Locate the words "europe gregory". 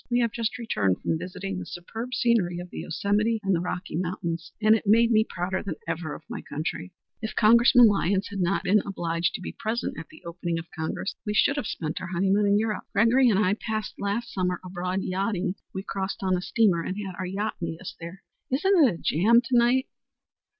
12.57-13.29